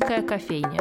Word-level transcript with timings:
Шумерийская 0.00 0.22
кофейня. 0.22 0.80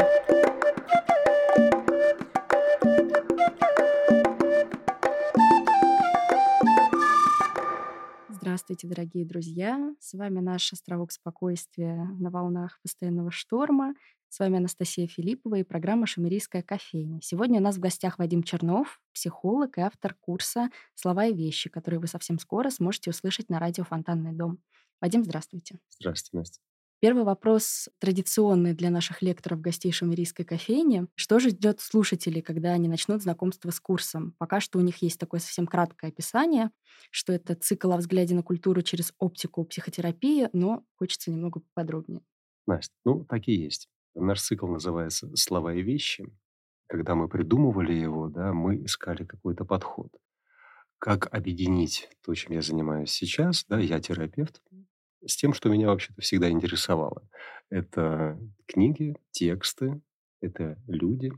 Здравствуйте, 8.30 8.88
дорогие 8.88 9.26
друзья! 9.26 9.94
С 10.00 10.14
вами 10.14 10.40
наш 10.40 10.72
островок 10.72 11.12
спокойствия 11.12 12.06
на 12.20 12.30
волнах 12.30 12.80
постоянного 12.82 13.32
шторма. 13.32 13.94
С 14.30 14.40
вами 14.40 14.58
Анастасия 14.58 15.08
Филиппова 15.08 15.56
и 15.56 15.64
программа 15.64 16.06
«Шумерийская 16.06 16.62
кофейня». 16.62 17.20
Сегодня 17.22 17.60
у 17.60 17.64
нас 17.64 17.76
в 17.76 17.80
гостях 17.80 18.20
Вадим 18.20 18.44
Чернов, 18.44 19.02
психолог 19.14 19.78
и 19.78 19.82
автор 19.82 20.14
курса 20.14 20.70
«Слова 20.96 21.26
и 21.26 21.34
вещи», 21.34 21.70
который 21.70 22.00
вы 22.00 22.08
совсем 22.08 22.40
скоро 22.40 22.70
сможете 22.70 23.10
услышать 23.10 23.50
на 23.50 23.60
радио 23.60 23.84
«Фонтанный 23.84 24.34
дом». 24.34 24.60
Вадим, 25.02 25.24
здравствуйте. 25.24 25.80
Здравствуйте, 25.90 26.38
Настя. 26.38 26.62
Первый 27.02 27.24
вопрос 27.24 27.88
традиционный 28.00 28.74
для 28.74 28.90
наших 28.90 29.22
лекторов 29.22 29.62
гостей 29.62 29.90
Шумерийской 29.90 30.44
кофейни. 30.44 31.08
Что 31.16 31.40
же 31.40 31.52
ждет 31.52 31.80
слушателей, 31.80 32.42
когда 32.42 32.74
они 32.74 32.90
начнут 32.90 33.22
знакомство 33.22 33.72
с 33.72 33.80
курсом? 33.80 34.36
Пока 34.38 34.60
что 34.60 34.80
у 34.80 34.82
них 34.82 35.02
есть 35.02 35.18
такое 35.18 35.40
совсем 35.40 35.66
краткое 35.66 36.08
описание, 36.08 36.72
что 37.10 37.32
это 37.32 37.56
цикл 37.56 37.94
о 37.94 37.98
взгляде 37.98 38.36
на 38.36 38.44
культуру 38.44 38.82
через 38.82 39.14
оптику 39.18 39.64
психотерапии, 39.64 40.50
но 40.52 40.84
хочется 40.98 41.32
немного 41.32 41.62
подробнее. 41.74 42.22
Настя, 42.68 42.94
ну, 43.06 43.26
и 43.46 43.52
есть. 43.54 43.88
Наш 44.14 44.42
цикл 44.42 44.68
называется 44.68 45.34
«Слова 45.38 45.74
и 45.74 45.82
вещи». 45.82 46.26
Когда 46.88 47.16
мы 47.16 47.30
придумывали 47.30 47.94
его, 47.94 48.28
да, 48.28 48.52
мы 48.52 48.84
искали 48.84 49.24
какой-то 49.24 49.64
подход. 49.64 50.12
Как 50.98 51.34
объединить 51.34 52.10
то, 52.26 52.34
чем 52.34 52.52
я 52.52 52.62
занимаюсь 52.62 53.12
сейчас, 53.12 53.64
да, 53.70 53.80
я 53.80 54.02
терапевт, 54.02 54.62
с 55.26 55.36
тем, 55.36 55.54
что 55.54 55.70
меня 55.70 55.88
вообще-то 55.88 56.22
всегда 56.22 56.50
интересовало. 56.50 57.28
Это 57.70 58.40
книги, 58.68 59.16
тексты, 59.32 60.02
это 60.42 60.78
люди. 60.88 61.32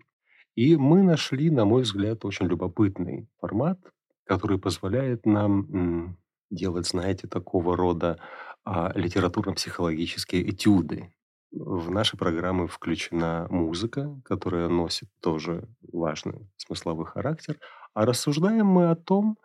И 0.56 0.76
мы 0.76 1.04
нашли, 1.04 1.50
на 1.50 1.66
мой 1.66 1.84
взгляд, 1.84 2.26
очень 2.26 2.48
любопытный 2.48 3.28
формат, 3.40 3.80
который 4.26 4.60
позволяет 4.60 5.26
нам 5.26 6.18
делать, 6.50 6.88
знаете, 6.88 7.28
такого 7.28 7.78
рода 7.78 8.20
а, 8.64 8.92
литературно-психологические 8.94 10.50
этюды. 10.50 11.14
В 11.52 11.90
наши 11.90 12.18
программы 12.18 12.68
включена 12.68 13.48
музыка, 13.50 14.22
которая 14.24 14.70
носит 14.70 15.10
тоже 15.22 15.68
важный 15.82 16.50
смысловой 16.58 17.06
характер. 17.06 17.58
А 17.94 18.06
рассуждаем 18.06 18.68
мы 18.68 18.90
о 18.90 18.96
том, 18.96 19.38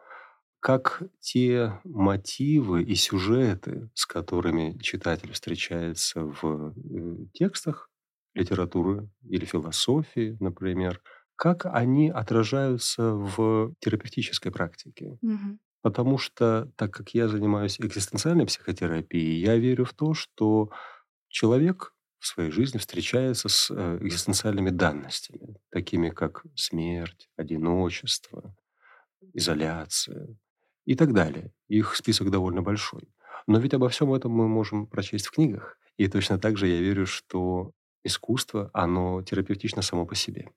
как 0.66 1.00
те 1.20 1.80
мотивы 1.84 2.82
и 2.82 2.96
сюжеты, 2.96 3.88
с 3.94 4.04
которыми 4.04 4.76
читатель 4.82 5.30
встречается 5.30 6.22
в 6.22 6.74
э, 6.74 7.26
текстах 7.34 7.88
литературы 8.34 9.08
или 9.22 9.44
философии, 9.44 10.36
например, 10.40 11.00
как 11.36 11.66
они 11.66 12.10
отражаются 12.10 13.12
в 13.12 13.74
терапевтической 13.78 14.50
практике. 14.50 15.18
Мгм. 15.22 15.60
Потому 15.82 16.18
что, 16.18 16.68
так 16.74 16.90
как 16.92 17.10
я 17.10 17.28
занимаюсь 17.28 17.78
экзистенциальной 17.80 18.46
психотерапией, 18.46 19.38
я 19.40 19.54
верю 19.54 19.84
в 19.84 19.94
то, 19.94 20.14
что 20.14 20.70
человек 21.28 21.94
в 22.18 22.26
своей 22.26 22.50
жизни 22.50 22.78
встречается 22.78 23.48
с 23.48 23.70
э, 23.70 23.98
экзистенциальными 24.00 24.70
данностями, 24.70 25.58
такими 25.70 26.10
как 26.10 26.42
смерть, 26.56 27.28
одиночество, 27.36 28.52
изоляция, 29.32 30.36
и 30.86 30.94
так 30.94 31.12
далее. 31.12 31.52
Их 31.68 31.94
список 31.94 32.30
довольно 32.30 32.62
большой. 32.62 33.08
Но 33.46 33.58
ведь 33.58 33.74
обо 33.74 33.88
всем 33.88 34.14
этом 34.14 34.32
мы 34.32 34.48
можем 34.48 34.86
прочесть 34.86 35.26
в 35.26 35.32
книгах. 35.32 35.78
И 35.98 36.08
точно 36.08 36.38
так 36.38 36.56
же 36.56 36.66
я 36.66 36.80
верю, 36.80 37.06
что 37.06 37.72
искусство, 38.04 38.70
оно 38.72 39.22
терапевтично 39.22 39.82
само 39.82 40.06
по 40.06 40.14
себе. 40.14 40.48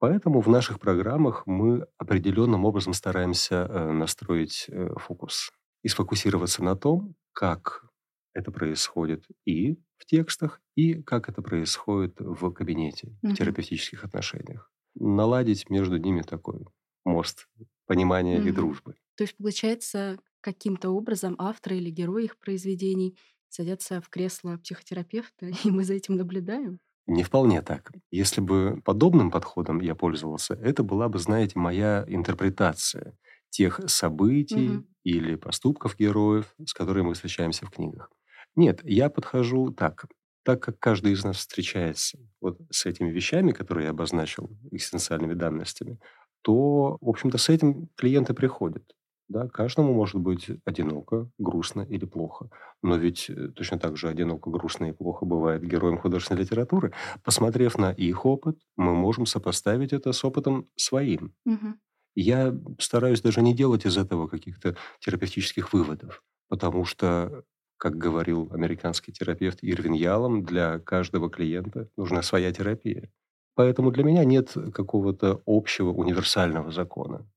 Поэтому 0.00 0.40
в 0.40 0.48
наших 0.48 0.78
программах 0.78 1.46
мы 1.46 1.86
определенным 1.96 2.64
образом 2.64 2.92
стараемся 2.92 3.66
э, 3.68 3.92
настроить 3.92 4.66
э, 4.68 4.94
фокус 4.96 5.50
и 5.82 5.88
сфокусироваться 5.88 6.62
на 6.62 6.76
том, 6.76 7.14
как 7.32 7.84
это 8.32 8.52
происходит 8.52 9.24
и 9.44 9.74
в 9.96 10.06
текстах, 10.06 10.60
и 10.76 11.02
как 11.02 11.28
это 11.28 11.42
происходит 11.42 12.14
в 12.20 12.52
кабинете, 12.52 13.16
в 13.22 13.34
терапевтических 13.34 14.04
отношениях. 14.04 14.70
Наладить 14.94 15.68
между 15.70 15.96
ними 15.96 16.22
такой 16.22 16.64
мост 17.04 17.48
понимания 17.86 18.38
и 18.38 18.52
дружбы. 18.52 18.94
То 19.18 19.24
есть, 19.24 19.36
получается, 19.38 20.20
каким-то 20.42 20.92
образом 20.92 21.36
авторы 21.40 21.78
или 21.78 21.90
герои 21.90 22.26
их 22.26 22.38
произведений 22.38 23.18
садятся 23.50 24.00
в 24.02 24.10
кресло 24.10 24.58
психотерапевта, 24.58 25.48
и 25.64 25.70
мы 25.72 25.84
за 25.84 25.94
этим 25.96 26.16
наблюдаем? 26.16 26.80
Не 27.06 27.22
вполне 27.22 27.62
так. 27.62 27.92
Если 28.10 28.40
бы 28.42 28.82
подобным 28.84 29.30
подходом 29.30 29.80
я 29.80 29.94
пользовался, 29.94 30.54
это 30.54 30.82
была 30.82 31.08
бы, 31.08 31.18
знаете, 31.18 31.58
моя 31.58 32.04
интерпретация 32.06 33.16
тех 33.50 33.80
событий 33.86 34.70
Мгм. 34.70 34.86
или 35.04 35.34
поступков 35.36 35.96
героев, 35.98 36.54
с 36.66 36.74
которыми 36.74 37.06
мы 37.08 37.14
встречаемся 37.14 37.64
в 37.64 37.70
книгах. 37.70 38.10
Нет, 38.56 38.80
я 38.84 39.08
подхожу 39.08 39.70
так. 39.70 40.04
Так 40.44 40.62
как 40.62 40.78
каждый 40.78 41.12
из 41.12 41.24
нас 41.24 41.38
встречается 41.38 42.18
вот 42.42 42.58
с 42.70 42.84
этими 42.84 43.10
вещами, 43.10 43.52
которые 43.52 43.84
я 43.86 43.90
обозначил, 43.90 44.50
экзистенциальными 44.70 45.32
данностями, 45.34 45.98
то, 46.42 46.98
в 47.00 47.08
общем-то, 47.08 47.38
с 47.38 47.48
этим 47.48 47.88
клиенты 47.96 48.34
приходят. 48.34 48.94
Да, 49.28 49.46
каждому 49.48 49.92
может 49.92 50.16
быть 50.16 50.46
одиноко, 50.64 51.28
грустно 51.38 51.82
или 51.82 52.06
плохо. 52.06 52.48
Но 52.82 52.96
ведь 52.96 53.28
э, 53.28 53.48
точно 53.48 53.78
так 53.78 53.96
же 53.98 54.08
одиноко, 54.08 54.48
грустно 54.48 54.86
и 54.86 54.92
плохо 54.92 55.26
бывает 55.26 55.62
героям 55.62 55.98
художественной 55.98 56.40
литературы. 56.42 56.94
Посмотрев 57.22 57.76
на 57.76 57.90
их 57.92 58.24
опыт, 58.24 58.58
мы 58.76 58.94
можем 58.94 59.26
сопоставить 59.26 59.92
это 59.92 60.12
с 60.12 60.24
опытом 60.24 60.68
своим. 60.76 61.34
Мгм. 61.44 61.78
Я 62.14 62.54
стараюсь 62.78 63.20
даже 63.20 63.42
не 63.42 63.54
делать 63.54 63.84
из 63.86 63.98
этого 63.98 64.28
каких-то 64.28 64.76
терапевтических 65.00 65.72
выводов, 65.74 66.22
потому 66.48 66.84
что, 66.86 67.44
как 67.76 67.98
говорил 67.98 68.48
американский 68.52 69.12
терапевт 69.12 69.58
Ирвин 69.62 69.92
Ялом, 69.92 70.42
для 70.42 70.78
каждого 70.80 71.30
клиента 71.30 71.90
нужна 71.96 72.22
своя 72.22 72.50
терапия. 72.52 73.10
Поэтому 73.54 73.90
для 73.90 74.04
меня 74.04 74.24
нет 74.24 74.54
какого-то 74.72 75.42
общего 75.46 75.90
универсального 75.90 76.70
закона. 76.72 77.28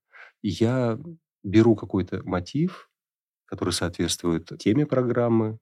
Я 0.42 0.98
беру 1.44 1.76
какой-то 1.76 2.22
мотив, 2.24 2.90
который 3.46 3.72
соответствует 3.74 4.52
теме 4.60 4.86
программы, 4.86 5.60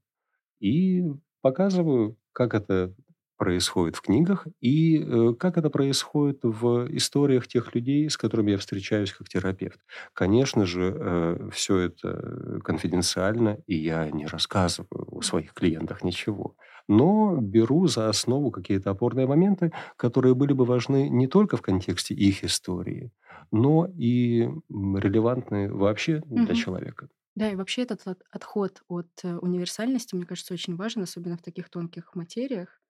и 0.59 1.03
показываю, 1.41 2.17
как 2.33 2.53
это 2.53 2.93
происходит 3.37 3.95
в 3.95 4.01
книгах 4.01 4.47
и 4.59 5.01
э, 5.01 5.33
как 5.39 5.57
это 5.57 5.69
происходит 5.69 6.39
в 6.43 6.87
историях 6.95 7.47
тех 7.47 7.73
людей, 7.73 8.09
с 8.09 8.17
которыми 8.17 8.51
я 8.51 8.57
встречаюсь 8.57 9.13
как 9.13 9.29
терапевт. 9.29 9.79
Конечно 10.13 10.65
же, 10.65 10.93
э, 10.99 11.49
все 11.53 11.77
это 11.77 12.59
конфиденциально, 12.65 13.57
и 13.65 13.75
я 13.77 14.09
не 14.11 14.25
рассказываю 14.25 15.07
о 15.17 15.21
своих 15.21 15.53
клиентах 15.53 16.03
ничего. 16.03 16.57
Но 16.89 17.37
беру 17.37 17.87
за 17.87 18.09
основу 18.09 18.51
какие-то 18.51 18.91
опорные 18.91 19.27
моменты, 19.27 19.71
которые 19.97 20.35
были 20.35 20.53
бы 20.53 20.65
важны 20.65 21.09
не 21.09 21.27
только 21.27 21.57
в 21.57 21.61
контексте 21.61 22.15
их 22.15 22.43
истории, 22.43 23.13
но 23.51 23.87
и 23.97 24.49
релевантны 24.69 25.73
вообще 25.73 26.21
для 26.25 26.55
Мгм. 26.55 26.55
человека. 26.55 27.09
Да, 27.35 27.51
и 27.51 27.55
вообще 27.55 27.83
этот 27.83 28.07
от- 28.07 28.23
отход 28.31 28.83
от 28.89 29.09
э, 29.23 29.37
универсальности, 29.37 30.15
мне 30.15 30.25
кажется, 30.25 30.53
очень 30.53 30.75
важен, 30.75 31.03
особенно 31.03 31.37
в 31.37 31.43
таких 31.43 31.69
тонких 31.69 32.15
материях, 32.15 32.81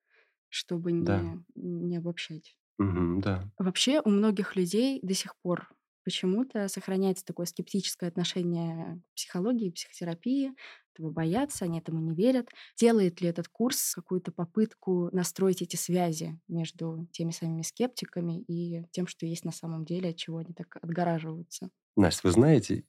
чтобы 0.49 0.91
Да. 0.99 1.19
не, 1.19 1.43
не 1.55 1.97
обобщать. 1.97 2.57
Мгм, 2.79 3.21
да. 3.21 3.49
Вообще 3.57 4.01
у 4.01 4.09
многих 4.09 4.55
людей 4.55 4.99
до 5.03 5.13
сих 5.13 5.35
пор 5.41 5.69
почему-то 6.09 6.67
сохраняется 6.67 7.23
такое 7.25 7.45
скептическое 7.45 8.09
отношение 8.09 9.01
к 9.11 9.15
психологии 9.15 9.69
психотерапии. 9.69 10.53
Этого 10.95 11.11
боятся, 11.11 11.65
они 11.65 11.79
этому 11.79 11.99
не 11.99 12.15
верят. 12.15 12.49
Делает 12.77 13.21
ли 13.21 13.29
этот 13.29 13.47
курс 13.47 13.93
какую-то 13.93 14.31
попытку 14.31 15.09
настроить 15.15 15.61
эти 15.61 15.75
связи 15.75 16.39
между 16.47 17.07
теми 17.11 17.31
самыми 17.31 17.61
скептиками 17.61 18.41
и 18.41 18.85
тем, 18.91 19.07
что 19.07 19.25
есть 19.25 19.45
на 19.45 19.51
самом 19.51 19.85
деле, 19.85 20.09
от 20.09 20.17
чего 20.17 20.39
они 20.39 20.53
так 20.53 20.77
отгораживаются? 20.81 21.69
Настя, 21.95 22.21
вы 22.27 22.31
знаете, 22.31 22.83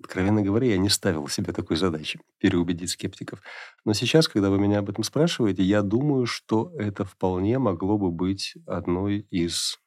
откровенно 0.00 0.42
говоря, 0.42 0.68
я 0.68 0.78
не 0.78 0.88
ставил 0.88 1.28
себе 1.28 1.52
такой 1.52 1.76
задачи 1.76 2.20
переубедить 2.38 2.90
скептиков. 2.90 3.42
Но 3.84 3.94
сейчас, 3.94 4.28
когда 4.28 4.50
вы 4.50 4.58
меня 4.58 4.80
об 4.80 4.90
этом 4.90 5.04
спрашиваете, 5.04 5.62
я 5.62 5.82
думаю, 5.82 6.26
что 6.26 6.72
это 6.78 7.04
вполне 7.04 7.58
могло 7.58 7.98
бы 7.98 8.10
быть 8.12 8.54
одной 8.66 9.20
из 9.30 9.78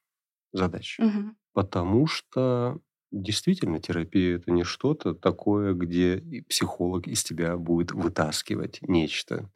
задач. 0.54 1.02
Мгм. 1.02 1.36
Потому 1.54 2.08
что 2.08 2.80
действительно 3.12 3.80
терапия 3.80 4.38
это 4.38 4.52
не 4.52 4.64
что-то 4.64 5.14
такое, 5.14 5.74
где 5.74 6.44
психолог 6.48 7.08
из 7.08 7.24
тебя 7.24 7.58
будет 7.58 7.92
вытаскивать 7.92 8.80
нечто. 8.82 9.50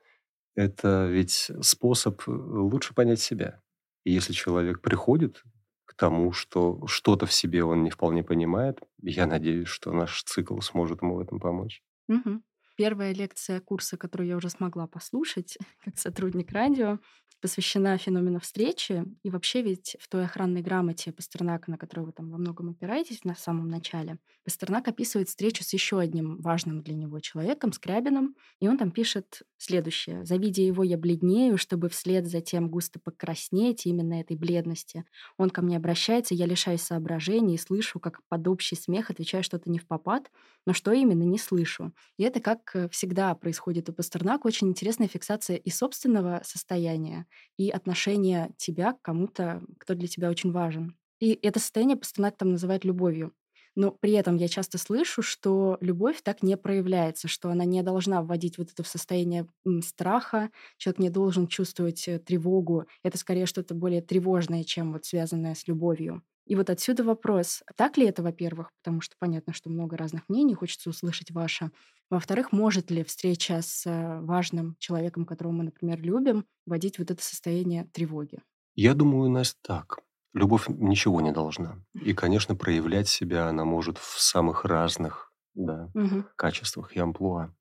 Это 0.55 1.07
ведь 1.07 1.51
способ 1.61 2.21
э, 2.27 2.31
лучше 2.31 2.93
понять 2.93 3.19
себя. 3.19 3.61
И 4.03 4.11
если 4.11 4.33
человек 4.33 4.81
приходит 4.81 5.43
к 5.85 5.95
тому, 5.95 6.31
что 6.31 6.85
что-то 6.87 7.25
в 7.25 7.33
себе 7.33 7.63
он 7.63 7.83
не 7.83 7.89
вполне 7.89 8.23
понимает, 8.23 8.79
я 9.01 9.25
надеюсь, 9.25 9.67
что 9.67 9.91
наш 9.91 10.23
цикл 10.23 10.59
сможет 10.59 11.01
ему 11.01 11.15
в 11.15 11.19
этом 11.19 11.39
помочь. 11.39 11.81
Мгм. 12.07 12.43
Первая 12.77 13.13
лекция 13.13 13.61
курса, 13.61 13.97
которую 13.97 14.27
я 14.27 14.35
уже 14.35 14.49
смогла 14.49 14.87
послушать 14.87 15.57
как 15.83 15.97
сотрудник 15.97 16.51
радио, 16.51 16.99
посвящена 17.45 17.95
феномену 17.99 18.39
встречи. 18.39 19.05
И 19.21 19.29
вообще 19.29 19.61
ведь 19.61 19.95
в 19.99 20.09
той 20.09 20.25
охранной 20.25 20.63
грамоте 20.63 21.11
Пастернака, 21.11 21.69
на 21.69 21.77
которую 21.77 22.07
вы 22.07 22.11
там 22.11 22.31
во 22.31 22.39
многом 22.39 22.71
опираетесь 22.71 23.23
на 23.23 23.35
самом 23.35 23.67
начале, 23.67 24.17
Пастернак 24.43 24.87
описывает 24.87 25.29
встречу 25.29 25.63
с 25.63 25.71
еще 25.71 25.99
одним 25.99 26.41
важным 26.41 26.81
для 26.81 26.95
него 26.95 27.19
человеком, 27.19 27.71
Скрябиным. 27.71 28.35
И 28.59 28.67
он 28.67 28.79
там 28.79 28.89
пишет 28.89 29.43
следующее. 29.57 30.25
«Завидя 30.25 30.63
его, 30.63 30.83
я 30.83 30.97
бледнею, 30.97 31.59
чтобы 31.59 31.89
вслед 31.89 32.25
за 32.25 32.41
тем 32.41 32.67
густо 32.67 32.99
покраснеть 32.99 33.85
именно 33.85 34.19
этой 34.19 34.35
бледности. 34.35 35.05
Он 35.37 35.51
ко 35.51 35.61
мне 35.61 35.77
обращается, 35.77 36.33
я 36.33 36.47
лишаюсь 36.47 36.81
соображений 36.81 37.55
и 37.55 37.59
слышу, 37.59 37.99
как 37.99 38.21
под 38.27 38.47
общий 38.47 38.75
смех 38.75 39.11
отвечаю 39.11 39.43
что-то 39.43 39.69
не 39.69 39.77
в 39.77 39.85
попад, 39.85 40.31
но 40.65 40.73
что 40.73 40.91
именно, 40.91 41.23
не 41.23 41.37
слышу. 41.37 41.93
И 42.17 42.23
это, 42.23 42.39
как 42.39 42.71
э, 42.73 42.89
всегда 42.89 43.35
происходит 43.35 43.87
у 43.89 43.93
Пастернака, 43.93 44.47
очень 44.47 44.69
интересная 44.69 45.07
фиксация 45.07 45.57
и 45.57 45.69
собственного 45.69 46.41
состояния, 46.43 47.27
и 47.57 47.69
отношения 47.69 48.51
тебя 48.57 48.93
к 48.93 49.01
кому-то, 49.01 49.63
кто 49.79 49.95
для 49.95 50.07
тебя 50.07 50.29
очень 50.29 50.51
важен. 50.51 50.95
И 51.19 51.37
это 51.41 51.59
состояние 51.59 51.97
Пастернак 51.97 52.37
там 52.37 52.51
называет 52.51 52.85
любовью. 52.85 53.33
Но 53.75 53.91
при 53.91 54.13
этом 54.13 54.37
я 54.37 54.47
часто 54.47 54.77
слышу, 54.77 55.21
что 55.21 55.77
любовь 55.81 56.21
так 56.23 56.41
не 56.43 56.55
проявляется, 56.55 57.27
что 57.27 57.49
она 57.49 57.65
не 57.65 57.83
должна 57.83 58.21
вводить 58.21 58.57
вот 58.57 58.71
это 58.71 58.83
в 58.83 58.87
состояние 58.87 59.47
страха, 59.81 60.49
человек 60.77 60.99
не 60.99 61.09
должен 61.09 61.47
чувствовать 61.47 62.07
э, 62.07 62.19
тревогу. 62.19 62.85
Это 63.03 63.17
скорее 63.17 63.45
что-то 63.45 63.75
более 63.75 64.01
тревожное, 64.01 64.63
чем 64.63 64.93
вот 64.93 65.05
связанное 65.05 65.55
с 65.55 65.67
любовью. 65.67 66.23
И 66.45 66.55
вот 66.55 66.69
отсюда 66.69 67.03
вопрос, 67.03 67.63
так 67.75 67.97
ли 67.97 68.05
это, 68.05 68.21
во-первых, 68.23 68.71
потому 68.83 69.01
что 69.01 69.15
понятно, 69.19 69.53
что 69.53 69.69
много 69.69 69.97
разных 69.97 70.29
мнений, 70.29 70.53
хочется 70.53 70.89
услышать 70.89 71.31
ваше. 71.31 71.71
Во-вторых, 72.09 72.51
может 72.51 72.91
ли 72.91 73.03
встреча 73.03 73.61
с 73.61 73.85
э, 73.87 74.19
важным 74.21 74.75
человеком, 74.79 75.25
которого 75.25 75.53
мы, 75.53 75.63
например, 75.65 75.99
любим, 76.01 76.45
вводить 76.65 76.99
вот 76.99 77.09
это 77.11 77.23
состояние 77.23 77.85
тревоги? 77.91 78.39
Я 78.75 78.93
думаю, 78.93 79.29
Настя, 79.29 79.57
так. 79.61 79.99
Любовь 80.33 80.65
ничего 80.67 81.21
не 81.21 81.31
должна. 81.31 81.81
И, 82.01 82.13
конечно, 82.13 82.55
проявлять 82.55 83.07
себя 83.07 83.47
она 83.47 83.63
может 83.63 83.97
в 83.97 84.19
самых 84.19 84.65
разных 84.65 85.31
да, 85.53 85.93
Мгм. 85.93 86.25
качествах 86.35 86.93
и 86.95 86.99
амплуа. 86.99 87.53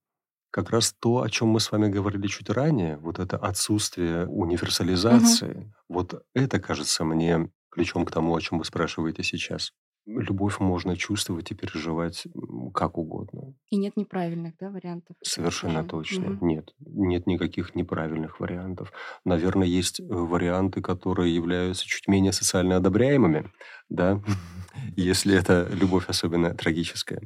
Как 0.50 0.70
раз 0.70 0.94
то, 0.98 1.22
о 1.22 1.30
чем 1.30 1.48
мы 1.48 1.60
с 1.60 1.72
вами 1.72 1.88
говорили 1.90 2.28
чуть 2.28 2.50
ранее, 2.50 2.98
вот 2.98 3.18
это 3.20 3.38
отсутствие 3.38 4.26
универсализации, 4.28 5.74
вот 5.88 6.24
это 6.34 6.60
кажется 6.60 7.04
мне 7.04 7.50
ключом 7.74 8.04
к 8.04 8.10
тому, 8.10 8.34
о 8.34 8.40
чем 8.40 8.58
вы 8.58 8.64
спрашиваете 8.64 9.22
сейчас. 9.22 9.72
Любовь 10.06 10.60
можно 10.60 10.96
чувствовать 10.96 11.50
и 11.50 11.54
переживать 11.54 12.26
как 12.74 12.98
угодно. 12.98 13.54
И 13.70 13.76
нет 13.76 13.96
неправильных, 13.96 14.52
да, 14.60 14.70
вариантов. 14.70 15.16
Совершенно 15.22 15.82
Скажем. 15.82 15.88
точно. 15.88 16.28
Мгм. 16.30 16.46
Нет, 16.46 16.74
нет 16.78 17.26
никаких 17.26 17.74
неправильных 17.74 18.38
вариантов. 18.38 18.92
Наверное, 19.24 19.66
есть 19.66 20.00
э, 20.00 20.04
варианты, 20.04 20.82
которые 20.82 21.34
являются 21.34 21.86
чуть 21.86 22.06
менее 22.06 22.32
социально 22.32 22.76
одобряемыми, 22.76 23.50
да, 23.88 24.20
если 24.96 25.34
это 25.38 25.70
любовь 25.72 26.04
особенно 26.08 26.50
трагическая. 26.50 27.22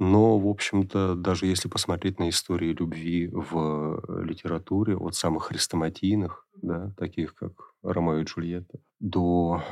Но, 0.00 0.36
в 0.36 0.48
общем-то, 0.48 1.14
даже 1.14 1.46
если 1.46 1.68
посмотреть 1.68 2.18
на 2.18 2.28
истории 2.28 2.72
любви 2.72 3.28
в 3.28 4.02
э, 4.08 4.24
литературе, 4.24 4.96
от 4.96 5.14
самых 5.14 5.44
хрестоматийных, 5.44 6.44
да, 6.60 6.92
таких 6.98 7.36
как 7.36 7.52
Ромео 7.84 8.18
и 8.18 8.24
Джульетта, 8.24 8.80
до 8.98 9.62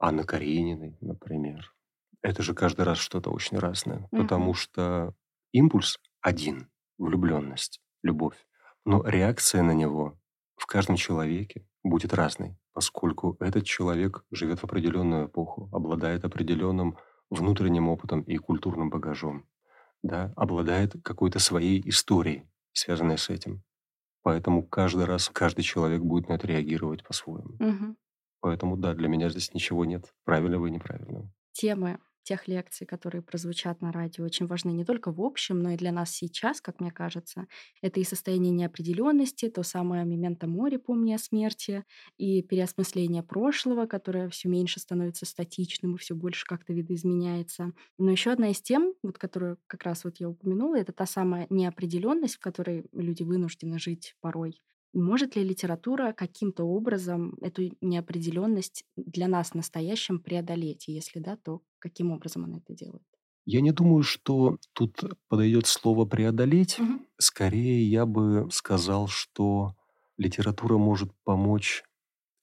Анны 0.00 0.24
Карениной, 0.24 0.96
например, 1.02 1.74
это 2.22 2.42
же 2.42 2.54
каждый 2.54 2.82
раз 2.84 2.98
что-то 2.98 3.30
очень 3.30 3.58
разное, 3.58 4.10
Мгм. 4.12 4.20
потому 4.20 4.54
что 4.54 5.14
импульс 5.52 5.98
один– 6.22 6.70
влюбленность, 6.98 7.80
любовь, 8.02 8.46
но 8.84 9.02
реакция 9.06 9.62
на 9.62 9.72
него 9.72 10.18
в 10.56 10.66
каждом 10.66 10.96
человеке 10.96 11.66
будет 11.84 12.14
разной, 12.14 12.56
поскольку 12.72 13.36
этот 13.40 13.64
человек 13.66 14.24
живет 14.30 14.60
в 14.60 14.64
определенную 14.64 15.26
эпоху, 15.28 15.68
обладает 15.72 16.24
определенным 16.24 16.98
внутренним 17.30 17.88
опытом 17.88 18.22
и 18.22 18.36
культурным 18.38 18.90
багажом, 18.90 19.46
да, 20.02 20.32
обладает 20.36 20.94
какой-то 21.04 21.38
своей 21.40 21.82
историей, 21.88 22.44
связанной 22.72 23.18
с 23.18 23.30
этим. 23.30 23.64
Поэтому 24.22 24.66
каждый 24.66 25.06
раз 25.06 25.30
каждый 25.30 25.62
человек 25.62 26.02
будет 26.02 26.28
на 26.28 26.34
это 26.34 26.46
реагировать 26.46 27.04
по-своему. 27.04 27.60
Мгм. 27.60 27.94
Поэтому 28.40 28.76
да, 28.76 28.94
для 28.94 29.08
меня 29.08 29.28
здесь 29.30 29.54
ничего 29.54 29.84
нет 29.84 30.12
правильного 30.24 30.66
и 30.66 30.70
неправильного. 30.70 31.30
Темы 31.52 31.98
тех 32.22 32.46
лекций, 32.48 32.86
которые 32.86 33.22
прозвучат 33.22 33.80
на 33.80 33.90
радио, 33.92 34.24
очень 34.24 34.46
важны 34.46 34.70
не 34.70 34.84
только 34.84 35.10
в 35.10 35.20
общем, 35.22 35.58
но 35.58 35.70
и 35.70 35.76
для 35.76 35.90
нас 35.90 36.10
сейчас, 36.10 36.60
как 36.60 36.78
мне 36.78 36.90
кажется. 36.92 37.46
Это 37.80 37.98
и 37.98 38.04
состояние 38.04 38.52
неопределенности, 38.52 39.48
то 39.48 39.62
самое 39.62 40.04
мементо 40.04 40.46
море, 40.46 40.78
помни 40.78 41.12
о 41.14 41.18
смерти, 41.18 41.84
и 42.18 42.42
переосмысление 42.42 43.22
прошлого, 43.22 43.86
которое 43.86 44.28
все 44.28 44.48
меньше 44.48 44.80
становится 44.80 45.24
статичным 45.26 45.94
и 45.96 45.98
все 45.98 46.14
больше 46.14 46.44
как-то 46.46 46.72
видоизменяется. 46.74 47.72
Но 47.98 48.10
еще 48.12 48.30
одна 48.32 48.50
из 48.50 48.60
тем, 48.60 48.94
вот 49.02 49.18
которую 49.18 49.58
как 49.66 49.82
раз 49.84 50.04
вот 50.04 50.18
я 50.18 50.28
упомянула, 50.28 50.78
это 50.78 50.92
та 50.92 51.06
самая 51.06 51.46
неопределенность, 51.50 52.36
в 52.36 52.40
которой 52.40 52.84
люди 52.92 53.22
вынуждены 53.22 53.78
жить 53.78 54.14
порой. 54.20 54.60
Может 54.92 55.36
ли 55.36 55.44
литература 55.44 56.12
каким-то 56.12 56.64
образом 56.64 57.36
эту 57.40 57.70
неопределенность 57.80 58.84
для 58.96 59.28
нас 59.28 59.54
настоящим 59.54 60.20
преодолеть? 60.20 60.88
И 60.88 60.92
если 60.92 61.20
да, 61.20 61.36
то 61.36 61.62
каким 61.78 62.10
образом 62.12 62.44
она 62.44 62.58
это 62.58 62.74
делает? 62.74 63.04
Я 63.46 63.60
не 63.60 63.72
думаю, 63.72 64.02
что 64.02 64.58
тут 64.72 65.02
подойдет 65.28 65.66
слово 65.66 66.04
преодолеть. 66.04 66.78
Мгм. 66.78 67.06
Скорее, 67.18 67.84
я 67.84 68.06
бы 68.06 68.48
сказал, 68.50 69.08
что 69.08 69.74
литература 70.16 70.76
может 70.78 71.10
помочь 71.24 71.82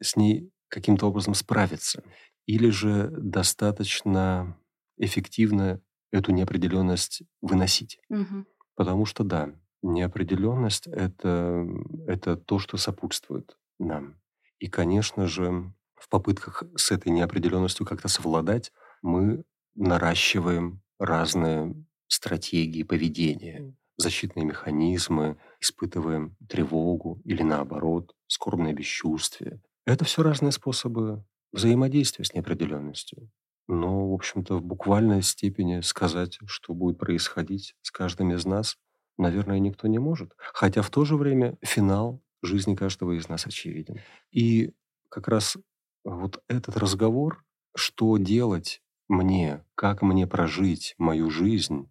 с 0.01 0.15
ней 0.15 0.51
каким-то 0.69 1.07
образом 1.07 1.33
справиться. 1.35 2.03
Или 2.47 2.69
же 2.69 3.09
достаточно 3.11 4.57
эффективно 4.97 5.81
эту 6.11 6.31
неопределенность 6.33 7.23
выносить. 7.41 7.99
Мгм. 8.09 8.45
Потому 8.75 9.05
что 9.05 9.23
да, 9.23 9.51
неопределенность 9.93 10.87
это, 10.87 11.67
это 12.07 12.35
то, 12.35 12.59
что 12.59 12.77
сопутствует 12.77 13.57
нам. 13.79 14.19
И, 14.59 14.67
конечно 14.67 15.27
же, 15.27 15.71
в 15.95 16.09
попытках 16.09 16.63
с 16.75 16.91
этой 16.91 17.11
неопределенностью 17.11 17.85
как-то 17.85 18.07
совладать, 18.07 18.71
мы 19.01 19.43
наращиваем 19.75 20.81
разные 20.99 21.75
стратегии 22.07 22.83
поведения, 22.83 23.75
защитные 23.97 24.45
механизмы, 24.45 25.37
испытываем 25.59 26.35
тревогу 26.47 27.21
или 27.23 27.43
наоборот, 27.43 28.15
скорбное 28.27 28.73
бесчувствие. 28.73 29.61
Это 29.85 30.05
все 30.05 30.23
разные 30.23 30.51
способы 30.51 31.23
взаимодействия 31.51 32.25
с 32.25 32.33
неопределенностью. 32.33 33.29
Но, 33.67 34.09
в 34.09 34.13
общем-то, 34.13 34.57
в 34.57 34.63
буквальной 34.63 35.21
степени 35.21 35.81
сказать, 35.81 36.39
что 36.45 36.73
будет 36.73 36.97
происходить 36.97 37.75
с 37.81 37.91
каждым 37.91 38.31
из 38.31 38.45
нас, 38.45 38.77
наверное, 39.17 39.59
никто 39.59 39.87
не 39.87 39.99
может. 39.99 40.33
Хотя 40.37 40.81
в 40.81 40.89
то 40.89 41.05
же 41.05 41.15
время 41.17 41.57
финал 41.61 42.21
жизни 42.41 42.75
каждого 42.75 43.13
из 43.17 43.27
нас 43.29 43.45
очевиден. 43.47 43.99
И 44.31 44.73
как 45.09 45.27
раз 45.27 45.57
вот 46.03 46.43
этот 46.47 46.77
разговор, 46.77 47.43
что 47.75 48.17
делать 48.17 48.81
мне, 49.07 49.63
как 49.75 50.01
мне 50.01 50.27
прожить 50.27 50.95
мою 50.97 51.29
жизнь, 51.29 51.87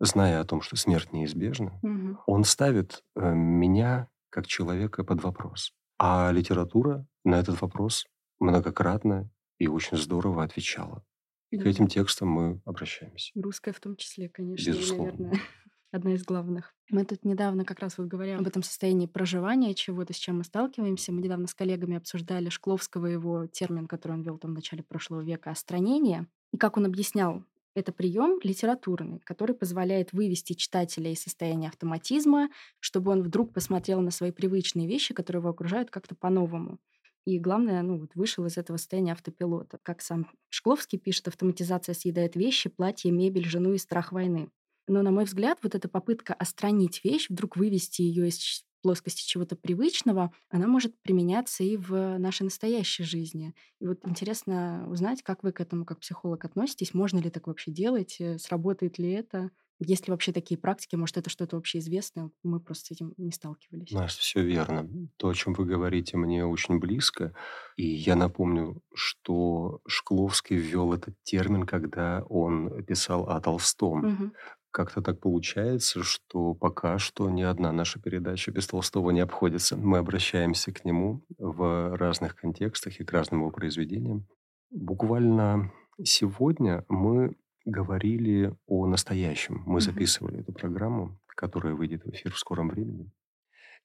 зная 0.00 0.40
о 0.40 0.44
том, 0.44 0.60
что 0.60 0.76
смерть 0.76 1.12
неизбежна, 1.12 1.78
Мгм. 1.82 2.18
он 2.26 2.44
ставит 2.44 3.02
э, 3.14 3.32
меня 3.34 4.08
как 4.30 4.46
человека 4.46 5.04
под 5.04 5.22
вопрос. 5.22 5.72
А 5.98 6.30
литература 6.30 7.06
на 7.24 7.36
этот 7.40 7.60
вопрос 7.62 8.06
многократно 8.38 9.30
и 9.58 9.66
очень 9.68 9.96
здорово 9.96 10.44
отвечала. 10.44 11.02
И 11.50 11.56
к 11.58 11.62
Да. 11.62 11.70
этим 11.70 11.86
текстам 11.86 12.28
мы 12.28 12.60
обращаемся. 12.66 13.32
Русская 13.34 13.72
в 13.72 13.80
том 13.80 13.96
числе, 13.96 14.28
конечно, 14.28 14.70
Безусловно. 14.72 15.04
наверное, 15.12 15.40
одна 15.92 16.14
из 16.14 16.24
главных. 16.24 16.74
Мы 16.90 17.04
тут 17.04 17.24
недавно 17.24 17.64
как 17.64 17.80
раз 17.80 17.98
вот 17.98 18.06
говоря 18.06 18.38
об 18.38 18.46
этом 18.46 18.62
состоянии 18.62 19.06
проживания 19.06 19.74
чего-то, 19.74 20.12
с 20.12 20.16
чем 20.16 20.38
мы 20.38 20.44
сталкиваемся. 20.44 21.12
Мы 21.12 21.22
недавно 21.22 21.46
с 21.46 21.54
коллегами 21.54 21.96
обсуждали 21.96 22.48
Шкловского 22.48 23.06
его 23.06 23.46
термин, 23.46 23.86
который 23.86 24.12
он 24.12 24.22
вел 24.22 24.38
там 24.38 24.52
в 24.52 24.54
начале 24.54 24.82
прошлого 24.82 25.22
века, 25.22 25.50
остранение. 25.50 26.26
И 26.52 26.58
как 26.58 26.76
он 26.76 26.86
объяснял, 26.86 27.42
это 27.74 27.92
прием 27.92 28.38
литературный, 28.42 29.20
который 29.20 29.54
позволяет 29.54 30.12
вывести 30.12 30.54
читателя 30.54 31.12
из 31.12 31.22
состояния 31.22 31.68
автоматизма, 31.68 32.48
чтобы 32.80 33.12
он 33.12 33.22
вдруг 33.22 33.52
посмотрел 33.52 34.00
на 34.00 34.10
свои 34.10 34.30
привычные 34.30 34.86
вещи, 34.86 35.12
которые 35.12 35.40
его 35.40 35.50
окружают, 35.50 35.90
как-то 35.90 36.14
по-новому. 36.14 36.78
И 37.26 37.38
главное, 37.40 37.82
ну 37.82 37.98
вот 37.98 38.14
вышел 38.14 38.46
из 38.46 38.56
этого 38.56 38.76
состояния 38.76 39.12
автопилота. 39.12 39.78
Как 39.82 40.00
сам 40.00 40.30
Шкловский 40.48 40.98
пишет, 40.98 41.28
автоматизация 41.28 41.94
съедает 41.94 42.36
вещи, 42.36 42.70
платье, 42.70 43.10
мебель, 43.10 43.44
жену 43.44 43.72
и 43.72 43.78
страх 43.78 44.12
войны. 44.12 44.48
Но, 44.88 45.02
на 45.02 45.10
мой 45.10 45.24
взгляд, 45.24 45.58
вот 45.62 45.74
эта 45.74 45.88
попытка 45.88 46.34
остранить 46.34 47.02
вещь, 47.04 47.28
вдруг 47.28 47.56
вывести 47.56 48.02
ее 48.02 48.28
из 48.28 48.64
плоскости 48.82 49.26
чего-то 49.26 49.56
привычного, 49.56 50.32
она 50.48 50.68
может 50.68 51.00
применяться 51.02 51.64
и 51.64 51.76
в 51.76 52.18
нашей 52.18 52.42
настоящей 52.44 53.02
жизни. 53.02 53.54
И 53.80 53.86
вот 53.86 53.98
интересно 54.06 54.86
узнать, 54.88 55.22
как 55.22 55.42
вы 55.42 55.52
к 55.52 55.60
этому 55.60 55.84
как 55.84 56.00
психолог 56.00 56.44
относитесь, 56.44 56.94
можно 56.94 57.18
ли 57.18 57.30
так 57.30 57.48
вообще 57.48 57.72
делать, 57.72 58.16
э, 58.20 58.38
сработает 58.38 58.98
ли 58.98 59.10
это? 59.10 59.50
Есть 59.78 60.06
ли 60.06 60.12
вообще 60.12 60.32
такие 60.32 60.56
практики? 60.58 60.94
Может, 60.94 61.18
это 61.18 61.28
что-то 61.30 61.56
общеизвестное? 61.56 62.30
Мы 62.42 62.60
просто 62.60 62.86
с 62.86 62.90
этим 62.92 63.12
не 63.18 63.30
сталкивались. 63.32 63.92
Настя, 63.92 64.20
все 64.22 64.42
верно. 64.42 64.88
То, 65.16 65.28
о 65.28 65.34
чем 65.34 65.52
вы 65.52 65.64
говорите, 65.66 66.16
мне 66.16 66.46
очень 66.46 66.78
близко. 66.78 67.34
И 67.76 67.86
я 67.86 68.16
напомню, 68.16 68.82
что 68.94 69.80
Шкловский 69.86 70.56
ввел 70.56 70.94
этот 70.94 71.14
термин, 71.24 71.66
когда 71.66 72.24
он 72.28 72.84
писал 72.84 73.28
о 73.28 73.40
Толстом. 73.40 74.00
Мгм. 74.00 74.32
Как-то 74.76 75.00
так 75.00 75.20
получается, 75.20 76.02
что 76.02 76.52
пока 76.52 76.98
что 76.98 77.30
ни 77.30 77.40
одна 77.40 77.72
наша 77.72 77.98
передача 77.98 78.50
без 78.50 78.66
Толстого 78.66 79.10
не 79.10 79.20
обходится. 79.20 79.74
Мы 79.74 79.96
обращаемся 79.96 80.70
к 80.70 80.84
нему 80.84 81.24
в 81.38 81.96
разных 81.96 82.36
контекстах 82.36 83.00
и 83.00 83.04
к 83.04 83.10
разным 83.10 83.40
его 83.40 83.50
произведениям. 83.50 84.26
Буквально 84.70 85.72
сегодня 86.04 86.84
мы 86.90 87.36
говорили 87.64 88.54
о 88.66 88.86
настоящем. 88.86 89.62
Мы 89.64 89.80
записывали 89.80 90.40
эту 90.40 90.52
программу, 90.52 91.18
которая 91.26 91.72
выйдет 91.72 92.04
в 92.04 92.10
эфир 92.10 92.34
в 92.34 92.38
скором 92.38 92.68
времени. 92.68 93.10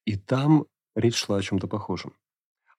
И 0.03 0.17
там 0.17 0.65
речь 0.93 1.15
шла 1.15 1.38
о 1.38 1.41
чем-то 1.41 1.69
похожем. 1.69 2.12